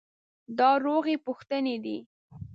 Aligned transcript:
دا 0.57 0.69
روغې 0.85 1.15
پوښتنې 1.25 1.75
دي. 1.83 1.97